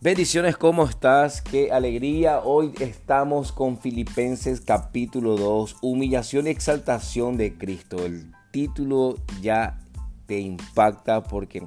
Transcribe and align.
Bendiciones, 0.00 0.56
¿cómo 0.56 0.84
estás? 0.84 1.42
Qué 1.42 1.72
alegría. 1.72 2.38
Hoy 2.44 2.72
estamos 2.78 3.50
con 3.50 3.78
Filipenses 3.78 4.60
capítulo 4.60 5.36
2, 5.36 5.78
humillación 5.82 6.46
y 6.46 6.50
exaltación 6.50 7.36
de 7.36 7.58
Cristo. 7.58 8.06
El 8.06 8.30
título 8.52 9.16
ya 9.42 9.80
te 10.26 10.38
impacta 10.38 11.24
porque 11.24 11.66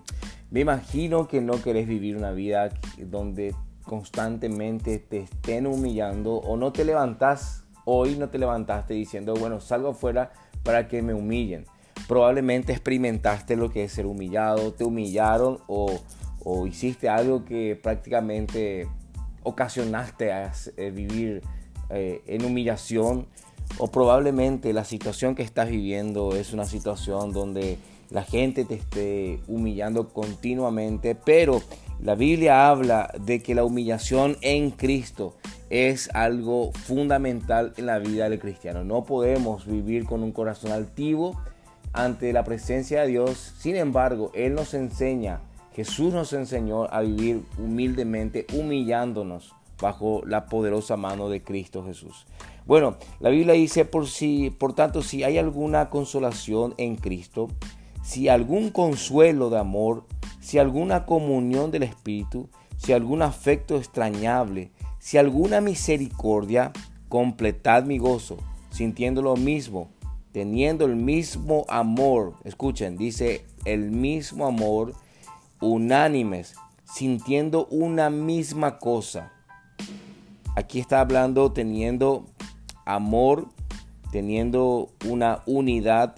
me 0.50 0.62
imagino 0.62 1.28
que 1.28 1.42
no 1.42 1.62
querés 1.62 1.90
vivir 1.90 2.16
una 2.16 2.32
vida 2.32 2.70
donde 3.00 3.54
constantemente 3.84 5.00
te 5.00 5.18
estén 5.18 5.68
humillando 5.68 6.36
o 6.36 6.56
no 6.56 6.72
te 6.72 6.86
levantás, 6.86 7.66
hoy 7.84 8.16
no 8.16 8.30
te 8.30 8.40
levantaste 8.40 8.94
diciendo, 8.94 9.34
bueno, 9.34 9.60
salgo 9.60 9.90
afuera 9.90 10.32
para 10.64 10.88
que 10.88 11.02
me 11.02 11.14
humillen. 11.14 11.66
Probablemente 12.08 12.72
experimentaste 12.72 13.58
lo 13.58 13.70
que 13.70 13.84
es 13.84 13.92
ser 13.92 14.06
humillado, 14.06 14.72
te 14.72 14.86
humillaron 14.86 15.60
o 15.68 16.00
o 16.44 16.68
hiciste 16.68 17.10
algo 17.10 17.46
que 17.46 17.80
prácticamente 17.82 18.88
ocasionaste 19.44 20.32
a 20.32 20.52
eh, 20.78 20.92
vivir 20.92 21.42
eh, 21.90 22.22
en 22.28 22.46
humillación 22.46 23.28
o 23.78 23.88
probablemente 23.88 24.74
la 24.74 24.84
situación 24.84 25.36
que 25.36 25.44
estás 25.44 25.70
viviendo 25.70 26.36
es 26.36 26.54
una 26.54 26.66
situación 26.66 27.32
donde 27.32 27.78
la 28.10 28.24
gente 28.24 28.66
te 28.66 28.76
esté 28.76 29.40
humillando 29.48 30.10
continuamente, 30.10 31.16
pero 31.16 31.62
la 32.02 32.16
Biblia 32.16 32.68
habla 32.70 33.14
de 33.20 33.42
que 33.42 33.56
la 33.56 33.64
humillación 33.64 34.38
en 34.42 34.72
Cristo 34.72 35.36
es 35.70 36.10
algo 36.14 36.74
fundamental 36.74 37.74
en 37.78 37.86
la 37.86 38.00
vida 38.00 38.28
del 38.28 38.40
cristiano. 38.40 38.84
No 38.84 39.06
podemos 39.06 39.66
vivir 39.66 40.06
con 40.06 40.22
un 40.22 40.34
corazón 40.34 40.74
altivo 40.74 41.40
ante 41.94 42.34
la 42.34 42.44
presencia 42.44 43.02
de 43.02 43.08
Dios. 43.08 43.54
Sin 43.58 43.78
embargo, 43.78 44.32
Él 44.34 44.56
nos 44.56 44.74
enseña 44.74 45.40
Jesús 45.74 46.14
nos 46.14 46.34
enseñó 46.34 46.84
a 46.86 47.02
vivir 47.02 47.44
humildemente, 47.58 48.46
humillándonos 48.54 49.56
bajo 49.82 50.22
la 50.26 50.46
poderosa 50.46 50.98
mano 50.98 51.30
de 51.30 51.44
Cristo 51.44 51.84
Jesús. 51.84 52.26
Bueno, 52.66 52.98
la 53.20 53.30
Biblia 53.30 53.54
dice 53.54 53.86
por 53.86 54.08
si, 54.08 54.50
por 54.52 54.74
tanto, 54.74 55.02
si 55.02 55.24
hay 55.24 55.38
alguna 55.38 55.90
consolación 55.90 56.74
en 56.78 56.96
Cristo, 56.96 57.48
si 58.04 58.28
algún 58.28 58.70
consuelo 58.70 59.50
de 59.50 59.60
amor, 59.60 60.06
si 60.40 60.58
alguna 60.58 61.06
comunión 61.06 61.72
del 61.72 61.84
Espíritu, 61.84 62.50
si 62.78 62.94
algún 62.94 63.22
afecto 63.22 63.78
extrañable, 63.78 64.72
si 65.00 65.18
alguna 65.18 65.62
misericordia, 65.62 66.72
completad 67.10 67.84
mi 67.84 67.98
gozo, 67.98 68.38
sintiendo 68.70 69.22
lo 69.22 69.36
mismo, 69.36 69.90
teniendo 70.32 70.86
el 70.86 70.96
mismo 70.96 71.66
amor. 71.68 72.36
Escuchen, 72.44 72.98
dice 72.98 73.46
el 73.66 73.92
mismo 73.92 74.46
amor 74.46 74.94
unánimes, 75.62 76.56
sintiendo 76.84 77.68
una 77.68 78.10
misma 78.10 78.80
cosa. 78.80 79.32
Aquí 80.56 80.80
está 80.80 81.00
hablando 81.00 81.52
teniendo 81.54 82.26
amor, 82.86 83.48
teniendo 84.12 84.90
una 85.08 85.44
unidad 85.46 86.16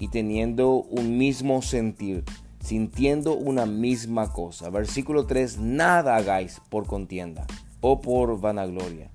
y 0.00 0.08
teniendo 0.08 0.76
un 0.76 1.18
mismo 1.18 1.62
sentir, 1.62 2.24
sintiendo 2.60 3.34
una 3.34 3.66
misma 3.66 4.32
cosa. 4.32 4.70
Versículo 4.70 5.26
3, 5.26 5.58
nada 5.58 6.16
hagáis 6.16 6.60
por 6.70 6.86
contienda 6.86 7.46
o 7.80 8.00
por 8.00 8.40
vanagloria. 8.40 9.10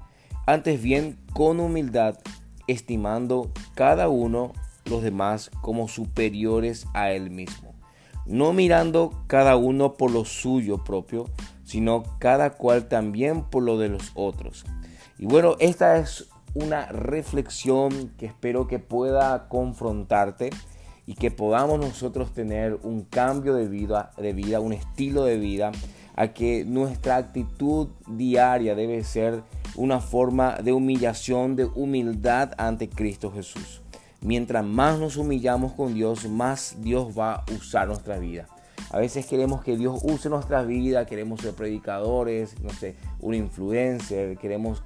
Antes 0.45 0.81
bien, 0.81 1.17
con 1.33 1.59
humildad, 1.59 2.17
estimando 2.67 3.51
cada 3.73 4.07
uno 4.07 4.53
los 4.85 5.03
demás 5.03 5.51
como 5.61 5.87
superiores 5.87 6.85
a 6.93 7.11
él 7.11 7.29
mismo 7.29 7.71
no 8.31 8.53
mirando 8.53 9.23
cada 9.27 9.55
uno 9.57 9.93
por 9.93 10.11
lo 10.11 10.25
suyo 10.25 10.83
propio, 10.83 11.29
sino 11.63 12.03
cada 12.19 12.51
cual 12.51 12.87
también 12.87 13.43
por 13.43 13.63
lo 13.63 13.77
de 13.77 13.89
los 13.89 14.11
otros. 14.15 14.65
Y 15.19 15.25
bueno, 15.25 15.55
esta 15.59 15.97
es 15.97 16.27
una 16.53 16.87
reflexión 16.87 18.13
que 18.17 18.25
espero 18.25 18.67
que 18.67 18.79
pueda 18.79 19.47
confrontarte 19.47 20.49
y 21.05 21.15
que 21.15 21.31
podamos 21.31 21.79
nosotros 21.79 22.33
tener 22.33 22.79
un 22.83 23.03
cambio 23.03 23.53
de 23.53 23.67
vida, 23.67 24.11
de 24.17 24.33
vida, 24.33 24.59
un 24.59 24.73
estilo 24.73 25.25
de 25.25 25.37
vida, 25.37 25.71
a 26.15 26.29
que 26.29 26.65
nuestra 26.65 27.17
actitud 27.17 27.89
diaria 28.07 28.75
debe 28.75 29.03
ser 29.03 29.43
una 29.75 29.99
forma 29.99 30.57
de 30.57 30.73
humillación, 30.73 31.55
de 31.55 31.65
humildad 31.65 32.51
ante 32.57 32.89
Cristo 32.89 33.31
Jesús. 33.31 33.80
Mientras 34.21 34.63
más 34.63 34.99
nos 34.99 35.17
humillamos 35.17 35.73
con 35.73 35.95
Dios, 35.95 36.29
más 36.29 36.75
Dios 36.79 37.17
va 37.17 37.35
a 37.35 37.45
usar 37.57 37.87
nuestra 37.87 38.19
vida. 38.19 38.47
A 38.91 38.99
veces 38.99 39.25
queremos 39.25 39.63
que 39.63 39.77
Dios 39.77 39.99
use 40.03 40.29
nuestra 40.29 40.63
vida, 40.63 41.05
queremos 41.05 41.41
ser 41.41 41.53
predicadores, 41.53 42.59
no 42.61 42.69
sé, 42.69 42.95
un 43.19 43.33
influencer, 43.33 44.37
queremos 44.37 44.83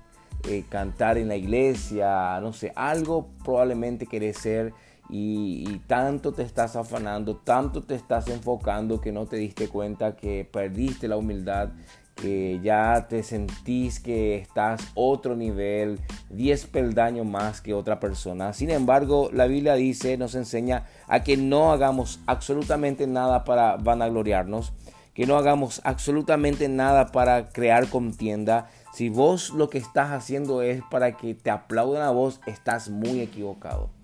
eh, 0.47 0.63
cantar 0.69 1.18
en 1.18 1.28
la 1.28 1.35
iglesia, 1.35 2.40
no 2.40 2.53
sé, 2.53 2.72
algo 2.75 3.29
probablemente 3.44 4.06
querés 4.06 4.38
ser 4.38 4.73
y, 5.10 5.82
tanto 5.88 6.32
te 6.32 6.44
estás 6.44 6.76
afanando, 6.76 7.36
tanto 7.38 7.84
te 7.84 7.96
estás 7.96 8.28
enfocando 8.28 9.02
que 9.02 9.12
no 9.12 9.26
te 9.26 9.38
diste 9.38 9.70
cuenta 9.70 10.16
que 10.16 10.48
perdiste 10.52 11.08
la 11.08 11.18
humildad 11.18 11.70
que 12.16 12.62
ya 12.64 13.08
te 13.10 13.24
sentís 13.24 14.00
que 14.00 14.38
estás 14.38 14.82
otro 14.96 15.36
nivel, 15.36 16.00
10 16.30 16.68
peldaños 16.68 17.26
más 17.26 17.60
que 17.62 17.74
otra 17.74 18.00
persona. 18.00 18.54
Sin 18.54 18.72
embargo, 18.72 19.30
la 19.34 19.48
Biblia 19.48 19.76
dice, 19.76 20.18
nos 20.18 20.34
enseña 20.34 20.86
a 21.08 21.24
que 21.24 21.36
no 21.36 21.74
hagamos 21.74 22.22
absolutamente 22.26 23.06
nada 23.06 23.44
para 23.44 23.76
vanagloriarnos, 23.76 24.72
que 25.14 25.26
no 25.26 25.38
hagamos 25.38 25.82
absolutamente 25.84 26.70
nada 26.70 27.12
para 27.12 27.50
crear 27.50 27.90
contienda. 27.90 28.70
Si 28.94 29.10
vos 29.10 29.50
lo 29.50 29.70
que 29.70 29.78
estás 29.78 30.12
haciendo 30.12 30.62
es 30.62 30.82
para 30.90 31.18
que 31.18 31.36
te 31.36 31.52
aplaudan 31.52 32.04
a 32.04 32.12
vos, 32.12 32.40
estás 32.48 32.90
muy 32.90 33.20
equivocado. 33.20 33.95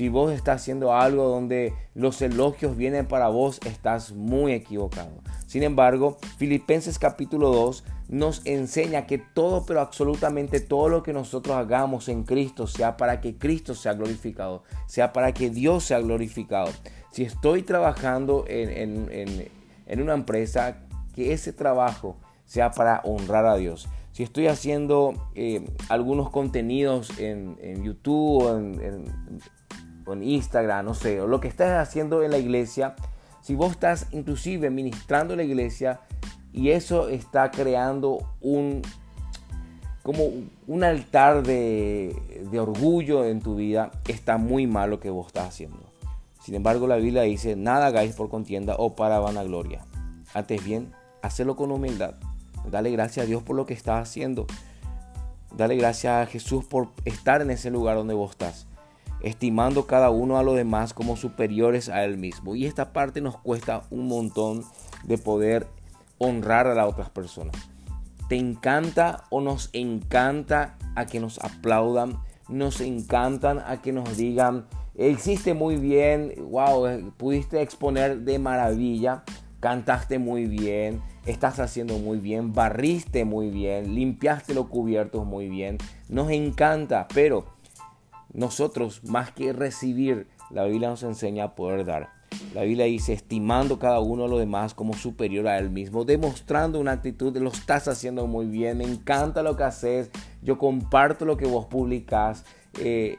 Si 0.00 0.08
vos 0.08 0.32
estás 0.32 0.62
haciendo 0.62 0.94
algo 0.94 1.28
donde 1.28 1.74
los 1.94 2.22
elogios 2.22 2.74
vienen 2.74 3.06
para 3.06 3.28
vos, 3.28 3.60
estás 3.66 4.12
muy 4.12 4.54
equivocado. 4.54 5.10
Sin 5.46 5.62
embargo, 5.62 6.16
Filipenses 6.38 6.98
capítulo 6.98 7.50
2 7.50 7.84
nos 8.08 8.40
enseña 8.46 9.04
que 9.06 9.18
todo, 9.18 9.66
pero 9.66 9.82
absolutamente 9.82 10.60
todo 10.60 10.88
lo 10.88 11.02
que 11.02 11.12
nosotros 11.12 11.54
hagamos 11.54 12.08
en 12.08 12.22
Cristo 12.22 12.66
sea 12.66 12.96
para 12.96 13.20
que 13.20 13.36
Cristo 13.36 13.74
sea 13.74 13.92
glorificado, 13.92 14.62
sea 14.86 15.12
para 15.12 15.34
que 15.34 15.50
Dios 15.50 15.84
sea 15.84 16.00
glorificado. 16.00 16.70
Si 17.12 17.24
estoy 17.24 17.62
trabajando 17.62 18.46
en, 18.48 19.50
una 20.00 20.14
empresa, 20.14 20.78
que 21.14 21.34
ese 21.34 21.52
trabajo 21.52 22.16
sea 22.46 22.70
para 22.70 23.02
honrar 23.04 23.44
a 23.44 23.56
Dios. 23.56 23.86
Si 24.12 24.22
estoy 24.22 24.46
haciendo 24.46 25.12
eh, 25.34 25.62
algunos 25.90 26.30
contenidos 26.30 27.18
en, 27.18 27.84
YouTube 27.84 28.44
o 28.44 28.56
en, 28.56 28.80
en 28.80 29.04
Instagram, 30.18 30.84
no 30.84 30.94
sé, 30.94 31.18
lo 31.18 31.40
que 31.40 31.48
estás 31.48 31.86
haciendo 31.86 32.22
en 32.22 32.30
la 32.30 32.38
iglesia, 32.38 32.94
si 33.42 33.54
vos 33.54 33.72
estás 33.72 34.08
inclusive 34.12 34.70
ministrando 34.70 35.34
la 35.36 35.42
iglesia 35.42 36.00
y 36.52 36.70
eso 36.70 37.08
está 37.08 37.50
creando 37.50 38.18
un 38.40 38.82
como 40.02 40.24
un 40.66 40.82
altar 40.82 41.42
de, 41.42 42.16
orgullo 42.58 43.24
en 43.26 43.40
tu 43.40 43.56
vida, 43.56 43.90
está 44.08 44.38
muy 44.38 44.66
mal 44.66 44.90
lo 44.90 44.98
que 44.98 45.10
vos 45.10 45.26
estás 45.26 45.48
haciendo. 45.48 45.78
Sin 46.42 46.54
embargo, 46.54 46.86
la 46.86 46.96
Biblia 46.96 47.22
dice, 47.22 47.54
nada 47.54 47.88
hagáis 47.88 48.14
por 48.14 48.30
contienda 48.30 48.76
o 48.78 48.96
para 48.96 49.20
vanagloria. 49.20 49.84
Antes 50.32 50.64
bien, 50.64 50.92
hacelo 51.22 51.54
con 51.54 51.70
humildad. 51.70 52.14
Dale 52.70 52.90
gracias 52.90 53.24
a 53.24 53.26
Dios 53.26 53.42
por 53.42 53.56
lo 53.56 53.66
que 53.66 53.74
estás 53.74 54.08
haciendo. 54.08 54.46
Dale 55.54 55.76
gracias 55.76 56.26
a 56.26 56.30
Jesús 56.30 56.64
por 56.64 56.88
estar 57.04 57.42
en 57.42 57.50
ese 57.50 57.70
lugar 57.70 57.96
donde 57.96 58.14
vos 58.14 58.30
estás 58.30 58.69
estimando 59.22 59.86
cada 59.86 60.10
uno 60.10 60.38
a 60.38 60.42
los 60.42 60.56
demás 60.56 60.94
como 60.94 61.16
superiores 61.16 61.88
a 61.88 62.04
él 62.04 62.18
mismo. 62.18 62.54
Y 62.54 62.66
esta 62.66 62.92
parte 62.92 63.20
nos 63.20 63.36
cuesta 63.36 63.82
un 63.90 64.08
montón 64.08 64.64
de 65.04 65.18
poder 65.18 65.66
honrar 66.18 66.66
a 66.66 66.74
las 66.74 66.86
otras 66.86 67.10
personas. 67.10 67.54
¿Te 68.28 68.36
encanta 68.36 69.24
o 69.30 69.40
nos 69.40 69.70
encanta 69.72 70.78
a 70.94 71.06
que 71.06 71.18
nos 71.18 71.38
aplaudan? 71.40 72.20
Nos 72.48 72.80
encantan 72.80 73.58
a 73.58 73.80
que 73.80 73.92
nos 73.92 74.16
digan, 74.16 74.66
hiciste 74.96 75.54
muy 75.54 75.76
bien, 75.76 76.34
wow, 76.50 77.12
pudiste 77.16 77.62
exponer 77.62 78.20
de 78.20 78.38
maravilla, 78.38 79.24
cantaste 79.60 80.18
muy 80.18 80.46
bien, 80.46 81.00
estás 81.26 81.60
haciendo 81.60 81.98
muy 81.98 82.18
bien, 82.18 82.52
barriste 82.52 83.24
muy 83.24 83.50
bien, 83.50 83.94
limpiaste 83.94 84.54
los 84.54 84.66
cubiertos 84.66 85.24
muy 85.26 85.48
bien. 85.48 85.78
Nos 86.08 86.30
encanta, 86.30 87.06
pero 87.14 87.46
nosotros, 88.32 89.02
más 89.04 89.32
que 89.32 89.52
recibir, 89.52 90.28
la 90.50 90.64
Biblia 90.64 90.88
nos 90.88 91.02
enseña 91.02 91.44
a 91.44 91.54
poder 91.54 91.84
dar. 91.84 92.20
La 92.54 92.62
Biblia 92.62 92.84
dice, 92.84 93.12
estimando 93.12 93.78
cada 93.78 94.00
uno 94.00 94.24
a 94.24 94.28
lo 94.28 94.38
demás 94.38 94.74
como 94.74 94.94
superior 94.94 95.48
a 95.48 95.58
él 95.58 95.70
mismo, 95.70 96.04
demostrando 96.04 96.78
una 96.78 96.92
actitud 96.92 97.32
de 97.32 97.40
lo 97.40 97.50
estás 97.50 97.88
haciendo 97.88 98.26
muy 98.26 98.46
bien, 98.46 98.78
me 98.78 98.84
encanta 98.84 99.42
lo 99.42 99.56
que 99.56 99.64
haces, 99.64 100.10
yo 100.42 100.58
comparto 100.58 101.24
lo 101.24 101.36
que 101.36 101.46
vos 101.46 101.66
publicás, 101.66 102.44
eh, 102.78 103.18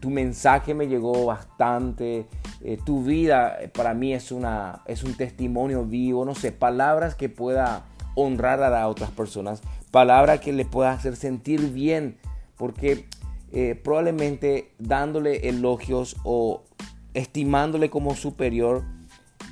tu 0.00 0.10
mensaje 0.10 0.74
me 0.74 0.88
llegó 0.88 1.26
bastante, 1.26 2.26
eh, 2.62 2.78
tu 2.84 3.04
vida 3.04 3.58
para 3.74 3.94
mí 3.94 4.14
es, 4.14 4.32
una, 4.32 4.82
es 4.86 5.04
un 5.04 5.14
testimonio 5.14 5.84
vivo, 5.84 6.24
no 6.24 6.34
sé, 6.34 6.52
palabras 6.52 7.14
que 7.14 7.28
pueda 7.28 7.84
honrar 8.14 8.62
a 8.62 8.88
otras 8.88 9.10
personas, 9.10 9.62
palabra 9.90 10.40
que 10.40 10.52
le 10.52 10.64
pueda 10.64 10.92
hacer 10.92 11.16
sentir 11.16 11.72
bien, 11.72 12.16
porque 12.56 13.06
eh, 13.52 13.74
probablemente 13.82 14.72
dándole 14.78 15.48
elogios 15.48 16.16
o 16.24 16.64
estimándole 17.14 17.90
como 17.90 18.14
superior, 18.14 18.84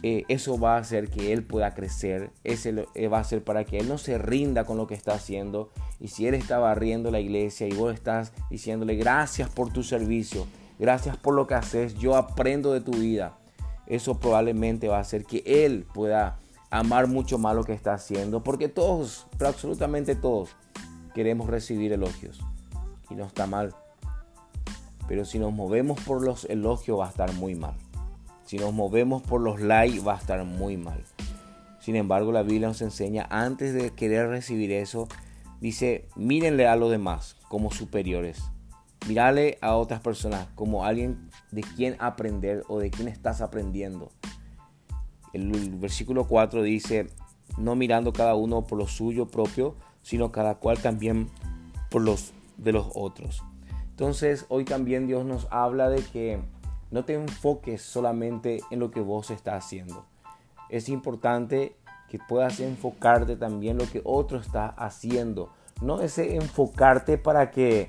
eh, 0.02 0.24
eso 0.28 0.58
va 0.58 0.76
a 0.76 0.80
hacer 0.80 1.08
que 1.08 1.32
él 1.32 1.42
pueda 1.42 1.74
crecer, 1.74 2.30
ese 2.44 2.86
eh, 2.94 3.08
va 3.08 3.18
a 3.18 3.24
ser 3.24 3.42
para 3.42 3.64
que 3.64 3.78
él 3.78 3.88
no 3.88 3.96
se 3.98 4.18
rinda 4.18 4.64
con 4.64 4.76
lo 4.76 4.86
que 4.86 4.94
está 4.94 5.14
haciendo. 5.14 5.70
Y 5.98 6.08
si 6.08 6.26
él 6.26 6.34
está 6.34 6.58
barriendo 6.58 7.10
la 7.10 7.20
iglesia 7.20 7.66
y 7.66 7.72
vos 7.72 7.94
estás 7.94 8.32
diciéndole 8.50 8.96
gracias 8.96 9.48
por 9.48 9.72
tu 9.72 9.82
servicio, 9.82 10.46
gracias 10.78 11.16
por 11.16 11.34
lo 11.34 11.46
que 11.46 11.54
haces, 11.54 11.94
yo 11.94 12.16
aprendo 12.16 12.72
de 12.72 12.82
tu 12.82 12.92
vida, 12.92 13.38
eso 13.86 14.20
probablemente 14.20 14.88
va 14.88 14.98
a 14.98 15.00
hacer 15.00 15.24
que 15.24 15.42
él 15.46 15.86
pueda 15.94 16.38
amar 16.70 17.06
mucho 17.06 17.38
más 17.38 17.56
lo 17.56 17.64
que 17.64 17.72
está 17.72 17.94
haciendo, 17.94 18.42
porque 18.42 18.68
todos, 18.68 19.26
absolutamente 19.40 20.14
todos, 20.14 20.56
queremos 21.14 21.48
recibir 21.48 21.92
elogios. 21.92 22.40
Y 23.08 23.14
no 23.14 23.24
está 23.24 23.46
mal. 23.46 23.74
Pero 25.08 25.24
si 25.24 25.38
nos 25.38 25.52
movemos 25.52 26.00
por 26.00 26.22
los 26.22 26.44
elogios 26.46 26.98
va 26.98 27.06
a 27.06 27.10
estar 27.10 27.32
muy 27.34 27.54
mal. 27.54 27.74
Si 28.44 28.58
nos 28.58 28.72
movemos 28.72 29.22
por 29.22 29.40
los 29.40 29.60
likes 29.60 30.00
va 30.00 30.14
a 30.14 30.18
estar 30.18 30.44
muy 30.44 30.76
mal. 30.76 31.02
Sin 31.80 31.96
embargo, 31.96 32.32
la 32.32 32.42
Biblia 32.42 32.68
nos 32.68 32.82
enseña, 32.82 33.26
antes 33.30 33.72
de 33.72 33.90
querer 33.90 34.28
recibir 34.28 34.72
eso, 34.72 35.08
dice, 35.60 36.08
mírenle 36.16 36.66
a 36.66 36.76
los 36.76 36.90
demás 36.90 37.36
como 37.48 37.70
superiores. 37.70 38.42
Mírale 39.08 39.58
a 39.60 39.76
otras 39.76 40.00
personas 40.00 40.48
como 40.56 40.84
alguien 40.84 41.30
de 41.52 41.60
quien 41.62 41.96
aprender 42.00 42.64
o 42.68 42.80
de 42.80 42.90
quien 42.90 43.06
estás 43.06 43.40
aprendiendo. 43.40 44.10
El, 45.32 45.76
versículo 45.76 46.26
4 46.26 46.62
dice, 46.62 47.08
no 47.56 47.76
mirando 47.76 48.12
cada 48.12 48.34
uno 48.34 48.66
por 48.66 48.78
lo 48.78 48.88
suyo 48.88 49.28
propio, 49.28 49.76
sino 50.02 50.32
cada 50.32 50.56
cual 50.56 50.78
también 50.78 51.30
por 51.90 52.02
los 52.02 52.32
de 52.56 52.72
los 52.72 52.88
otros. 52.94 53.44
Entonces, 53.96 54.44
hoy 54.50 54.66
también 54.66 55.06
Dios 55.06 55.24
nos 55.24 55.48
habla 55.50 55.88
de 55.88 56.02
que 56.02 56.38
no 56.90 57.06
te 57.06 57.14
enfoques 57.14 57.80
solamente 57.80 58.60
en 58.70 58.78
lo 58.78 58.90
que 58.90 59.00
vos 59.00 59.30
estás 59.30 59.64
haciendo. 59.64 60.04
Es 60.68 60.90
importante 60.90 61.76
que 62.10 62.18
puedas 62.18 62.60
enfocarte 62.60 63.36
también 63.36 63.80
en 63.80 63.86
lo 63.86 63.90
que 63.90 64.02
otro 64.04 64.38
está 64.38 64.66
haciendo. 64.66 65.48
No 65.80 66.02
es 66.02 66.18
enfocarte 66.18 67.16
para 67.16 67.50
que 67.50 67.88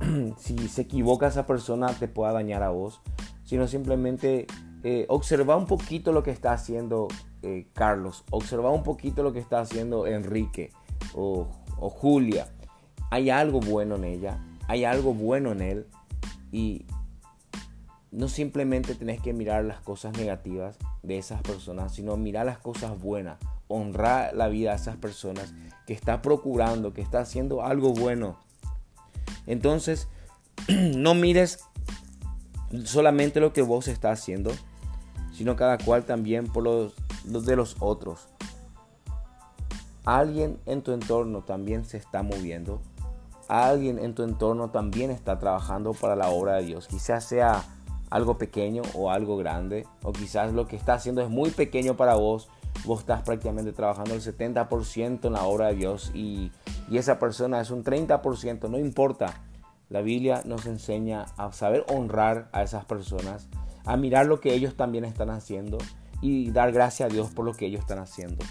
si 0.38 0.56
se 0.68 0.80
equivoca 0.80 1.26
esa 1.26 1.44
persona 1.44 1.88
te 1.88 2.08
pueda 2.08 2.32
dañar 2.32 2.62
a 2.62 2.70
vos, 2.70 3.02
sino 3.44 3.68
simplemente 3.68 4.46
eh, 4.84 5.04
observar 5.10 5.58
un 5.58 5.66
poquito 5.66 6.12
lo 6.12 6.22
que 6.22 6.30
está 6.30 6.54
haciendo 6.54 7.08
eh, 7.42 7.68
Carlos, 7.74 8.24
observar 8.30 8.72
un 8.72 8.84
poquito 8.84 9.22
lo 9.22 9.34
que 9.34 9.40
está 9.40 9.60
haciendo 9.60 10.06
Enrique 10.06 10.72
o 11.14 11.44
Julia. 11.78 12.48
Hay 13.10 13.28
algo 13.28 13.60
bueno 13.60 13.96
en 13.96 14.04
ella, 14.04 14.40
hay 14.68 14.84
algo 14.84 15.14
bueno 15.14 15.52
en 15.52 15.60
él 15.60 15.86
y 16.50 16.86
no 18.10 18.28
simplemente 18.28 18.94
tenés 18.94 19.20
que 19.20 19.32
mirar 19.32 19.64
las 19.64 19.80
cosas 19.80 20.16
negativas 20.16 20.76
de 21.02 21.18
esas 21.18 21.40
personas, 21.42 21.94
sino 21.94 22.16
mirar 22.16 22.46
las 22.46 22.58
cosas 22.58 23.00
buenas, 23.00 23.38
honrar 23.68 24.34
la 24.34 24.48
vida 24.48 24.70
de 24.70 24.76
esas 24.76 24.96
personas 24.96 25.54
que 25.86 25.94
está 25.94 26.20
procurando, 26.20 26.92
que 26.92 27.00
está 27.00 27.20
haciendo 27.20 27.64
algo 27.64 27.94
bueno. 27.94 28.38
Entonces, 29.46 30.08
no 30.68 31.14
mires 31.14 31.60
solamente 32.84 33.40
lo 33.40 33.52
que 33.54 33.62
vos 33.62 33.88
estás 33.88 34.20
haciendo, 34.20 34.52
sino 35.32 35.56
cada 35.56 35.78
cual 35.78 36.04
también 36.04 36.46
por 36.46 36.64
los, 36.64 36.94
los 37.26 37.46
de 37.46 37.56
los 37.56 37.76
otros. 37.80 38.28
Alguien 40.04 40.58
en 40.66 40.82
tu 40.82 40.92
entorno 40.92 41.42
también 41.44 41.84
se 41.84 41.96
está 41.96 42.22
moviendo. 42.22 42.82
Alguien 43.52 43.98
en 43.98 44.14
tu 44.14 44.22
entorno 44.22 44.70
también 44.70 45.10
está 45.10 45.38
trabajando 45.38 45.92
para 45.92 46.16
la 46.16 46.30
obra 46.30 46.54
de 46.54 46.64
Dios. 46.64 46.88
Quizás 46.88 47.22
sea 47.24 47.62
algo 48.08 48.38
pequeño 48.38 48.80
o 48.94 49.10
algo 49.10 49.36
grande, 49.36 49.86
o 50.02 50.10
quizás 50.10 50.54
lo 50.54 50.66
que 50.66 50.74
está 50.74 50.94
haciendo 50.94 51.20
es 51.20 51.28
muy 51.28 51.50
pequeño 51.50 51.94
para 51.94 52.14
vos, 52.14 52.48
vos 52.86 53.00
estás 53.00 53.20
prácticamente 53.20 53.74
trabajando 53.74 54.14
el 54.14 54.22
70% 54.22 55.26
en 55.26 55.32
la 55.34 55.42
obra 55.42 55.66
de 55.66 55.74
Dios 55.74 56.12
y, 56.14 56.50
y 56.88 56.96
esa 56.96 57.18
persona 57.18 57.60
es 57.60 57.70
un 57.70 57.84
30%, 57.84 58.70
no 58.70 58.78
importa. 58.78 59.42
La 59.90 60.00
Biblia 60.00 60.40
nos 60.46 60.64
enseña 60.64 61.26
a 61.36 61.52
saber 61.52 61.84
honrar 61.90 62.48
a 62.52 62.62
esas 62.62 62.86
personas, 62.86 63.48
a 63.84 63.98
mirar 63.98 64.24
lo 64.24 64.40
que 64.40 64.54
ellos 64.54 64.76
también 64.78 65.04
están 65.04 65.28
haciendo 65.28 65.76
y 66.22 66.52
dar 66.52 66.72
gracias 66.72 67.10
a 67.10 67.12
Dios 67.12 67.28
por 67.28 67.44
lo 67.44 67.52
que 67.52 67.66
ellos 67.66 67.80
están 67.82 67.98
haciendo. 67.98 68.42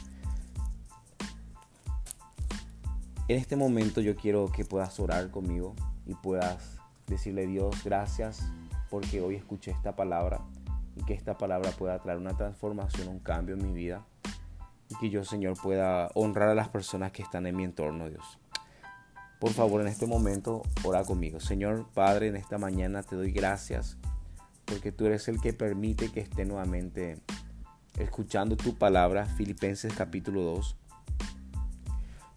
En 3.32 3.38
este 3.38 3.56
momento 3.56 4.02
yo 4.02 4.18
quiero 4.18 4.52
que 4.52 4.66
puedas 4.66 5.00
orar 5.00 5.32
conmigo 5.32 5.74
y 6.06 6.16
puedas 6.16 6.82
decirle 7.08 7.48
Dios 7.48 7.82
gracias 7.82 8.44
porque 8.90 9.22
hoy 9.22 9.36
escuché 9.36 9.72
esta 9.72 9.96
palabra 9.96 10.42
y 10.98 11.06
que 11.06 11.14
esta 11.14 11.38
palabra 11.38 11.72
pueda 11.72 11.98
traer 12.00 12.20
una 12.20 12.36
transformación, 12.36 13.08
un 13.08 13.20
cambio 13.20 13.56
en 13.56 13.66
mi 13.66 13.72
vida 13.72 14.06
y 14.90 14.96
que 14.96 15.10
yo, 15.10 15.24
Señor, 15.24 15.56
pueda 15.64 16.10
honrar 16.14 16.50
a 16.50 16.56
las 16.56 16.68
personas 16.68 17.14
que 17.14 17.22
están 17.22 17.48
en 17.48 17.56
mi 17.56 17.64
entorno, 17.64 18.10
Dios. 18.10 18.38
Por 19.40 19.52
favor, 19.52 19.80
en 19.80 19.88
este 19.88 20.08
momento, 20.08 20.64
ora 20.84 21.06
conmigo. 21.06 21.40
Señor 21.40 21.88
Padre, 21.94 22.28
en 22.28 22.36
esta 22.36 22.58
mañana 22.58 23.02
te 23.02 23.16
doy 23.16 23.32
gracias 23.32 23.98
porque 24.66 24.92
tú 24.92 25.06
eres 25.06 25.30
el 25.30 25.40
que 25.40 25.54
permite 25.54 26.12
que 26.12 26.20
esté 26.20 26.44
nuevamente 26.44 27.18
escuchando 27.98 28.58
tu 28.58 28.76
palabra, 28.76 29.26
Filipenses 29.26 29.94
capítulo 29.94 30.42
2. 30.42 30.81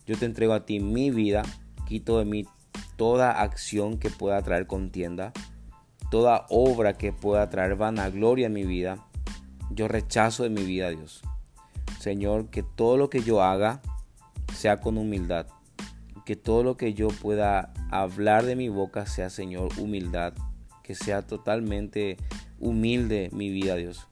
Yo 0.07 0.17
te 0.19 0.27
entrego 0.27 0.53
a 0.53 0.67
ti 0.67 0.81
mi 0.81 1.11
vida, 1.11 1.43
quito 1.87 2.19
de 2.19 2.25
mí 2.25 2.45
toda 2.97 3.43
acción 3.43 3.99
que 3.99 4.11
pueda 4.11 4.43
traer 4.43 4.67
contienda 4.67 5.33
toda 6.15 6.47
obra 6.49 6.93
que 6.93 7.13
pueda 7.13 7.51
traer 7.51 7.75
vanagloria 7.75 8.47
en 8.47 8.53
mi 8.53 8.65
vida, 8.65 9.05
yo 9.71 9.89
rechazo 9.89 10.45
de 10.45 10.49
mi 10.49 10.63
vida, 10.63 10.91
Dios. 10.91 11.23
Señor, 11.99 12.51
que 12.51 12.63
todo 12.63 12.97
lo 12.97 13.11
que 13.11 13.25
yo 13.25 13.43
haga 13.43 13.81
sea 14.55 14.81
con 14.81 14.97
humildad. 14.97 15.49
Que 16.25 16.37
todo 16.37 16.63
lo 16.63 16.77
que 16.77 16.95
yo 16.95 17.09
pueda 17.09 17.73
hablar 17.91 18.45
de 18.45 18.55
mi 18.55 18.69
boca 18.69 19.07
sea, 19.07 19.29
Señor, 19.29 19.71
humildad. 19.77 20.35
Que 20.85 20.95
sea 20.95 21.23
totalmente 21.23 22.17
humilde 22.61 23.29
mi 23.33 23.51
vida, 23.51 23.75
Dios. 23.75 24.07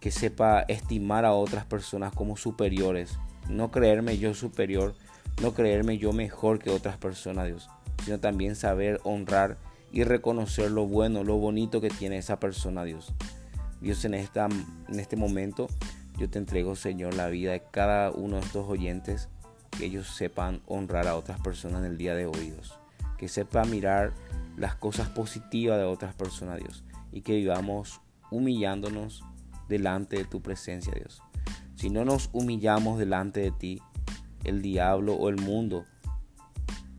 Que 0.00 0.10
sepa 0.10 0.62
estimar 0.62 1.24
a 1.24 1.34
otras 1.34 1.66
personas 1.66 2.12
como 2.12 2.36
superiores. 2.36 3.16
No 3.48 3.70
creerme 3.70 4.18
yo 4.18 4.34
superior, 4.34 4.96
no 5.42 5.54
creerme 5.54 5.98
yo 5.98 6.12
mejor 6.12 6.58
que 6.58 6.70
otras 6.70 6.96
personas, 6.96 7.46
Dios. 7.46 7.68
Sino 8.04 8.20
también 8.20 8.56
saber 8.56 9.00
honrar 9.04 9.58
y 9.92 10.04
reconocer 10.04 10.70
lo 10.70 10.86
bueno, 10.86 11.24
lo 11.24 11.36
bonito 11.36 11.80
que 11.80 11.90
tiene 11.90 12.18
esa 12.18 12.38
persona, 12.38 12.84
Dios. 12.84 13.12
Dios, 13.80 14.04
en, 14.04 14.14
esta, 14.14 14.46
en 14.46 15.00
este 15.00 15.16
momento 15.16 15.68
yo 16.18 16.28
te 16.28 16.38
entrego, 16.38 16.74
Señor, 16.74 17.14
la 17.14 17.28
vida 17.28 17.52
de 17.52 17.62
cada 17.70 18.10
uno 18.10 18.36
de 18.36 18.42
estos 18.42 18.68
oyentes, 18.68 19.28
que 19.70 19.86
ellos 19.86 20.08
sepan 20.08 20.60
honrar 20.66 21.06
a 21.06 21.14
otras 21.14 21.40
personas 21.40 21.84
en 21.84 21.92
el 21.92 21.98
día 21.98 22.14
de 22.14 22.26
hoy, 22.26 22.50
Dios. 22.50 22.78
Que 23.16 23.28
sepan 23.28 23.70
mirar 23.70 24.12
las 24.56 24.74
cosas 24.74 25.08
positivas 25.08 25.78
de 25.78 25.84
otras 25.84 26.14
personas, 26.14 26.58
Dios. 26.58 26.84
Y 27.12 27.20
que 27.20 27.36
vivamos 27.36 28.00
humillándonos 28.30 29.22
delante 29.68 30.16
de 30.16 30.24
tu 30.24 30.42
presencia, 30.42 30.92
Dios. 30.92 31.22
Si 31.76 31.88
no 31.88 32.04
nos 32.04 32.30
humillamos 32.32 32.98
delante 32.98 33.40
de 33.40 33.52
ti, 33.52 33.80
el 34.44 34.62
diablo 34.62 35.14
o 35.14 35.28
el 35.28 35.36
mundo 35.36 35.84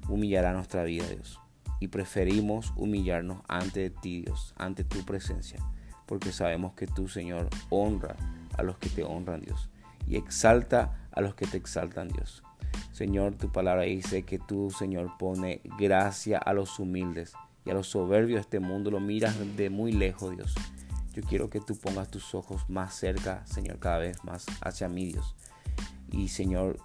humillará 0.07 0.53
nuestra 0.53 0.83
vida, 0.83 1.07
Dios 1.07 1.39
y 1.79 1.87
preferimos 1.87 2.73
humillarnos 2.75 3.41
ante 3.47 3.89
ti, 3.89 4.21
Dios, 4.21 4.53
ante 4.57 4.83
tu 4.83 5.03
presencia, 5.05 5.59
porque 6.05 6.31
sabemos 6.31 6.73
que 6.73 6.87
tú, 6.87 7.07
Señor, 7.07 7.47
honra 7.69 8.15
a 8.57 8.63
los 8.63 8.77
que 8.77 8.89
te 8.89 9.03
honran, 9.03 9.41
Dios, 9.41 9.69
y 10.07 10.17
exalta 10.17 11.07
a 11.11 11.21
los 11.21 11.35
que 11.35 11.47
te 11.47 11.57
exaltan, 11.57 12.09
Dios. 12.09 12.43
Señor, 12.91 13.35
tu 13.35 13.51
palabra 13.51 13.83
dice 13.83 14.23
que 14.23 14.39
tú, 14.39 14.71
Señor, 14.71 15.17
pone 15.17 15.61
gracia 15.77 16.37
a 16.37 16.53
los 16.53 16.79
humildes 16.79 17.33
y 17.65 17.69
a 17.69 17.73
los 17.73 17.87
soberbios 17.87 18.37
de 18.37 18.41
este 18.41 18.59
mundo 18.59 18.91
lo 18.91 18.99
miras 18.99 19.35
de 19.55 19.69
muy 19.69 19.91
lejos, 19.91 20.35
Dios. 20.35 20.55
Yo 21.13 21.23
quiero 21.23 21.49
que 21.49 21.61
tú 21.61 21.77
pongas 21.77 22.09
tus 22.09 22.35
ojos 22.35 22.69
más 22.69 22.93
cerca, 22.93 23.45
Señor, 23.45 23.79
cada 23.79 23.99
vez 23.99 24.23
más 24.23 24.45
hacia 24.61 24.89
mí, 24.89 25.05
Dios. 25.05 25.35
Y 26.11 26.27
Señor, 26.27 26.79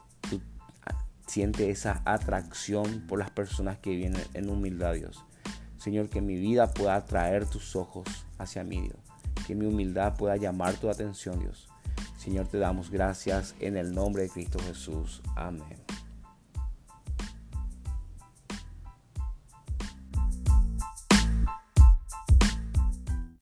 siente 1.27 1.71
esa 1.71 2.03
atracción 2.05 3.05
por 3.09 3.19
las 3.19 3.31
personas 3.31 3.79
que 3.79 3.97
vienen 3.97 4.23
en 4.35 4.51
humildad, 4.51 4.95
Dios. 4.95 5.25
Señor, 5.79 6.09
que 6.09 6.21
mi 6.21 6.37
vida 6.37 6.73
pueda 6.73 6.97
atraer 6.97 7.47
tus 7.47 7.77
ojos 7.77 8.09
hacia 8.39 8.65
mí, 8.65 8.81
Dios. 8.81 8.99
Que 9.47 9.55
mi 9.55 9.67
humildad 9.67 10.17
pueda 10.17 10.37
llamar 10.37 10.75
tu 10.75 10.89
atención, 10.89 11.39
Dios. 11.41 11.69
Señor, 12.17 12.49
te 12.49 12.59
damos 12.59 12.91
gracias 12.91 13.55
en 13.61 13.77
el 13.77 13.95
nombre 13.95 14.23
de 14.23 14.31
Cristo 14.31 14.59
Jesús. 14.61 15.21
Amén. 15.37 15.85